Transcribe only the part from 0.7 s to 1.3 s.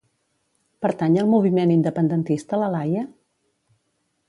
Pertany al